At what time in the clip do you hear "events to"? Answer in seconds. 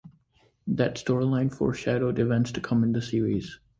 2.17-2.59